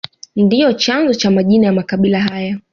[0.35, 2.59] Ndio chanzo cha majina ya makabila haya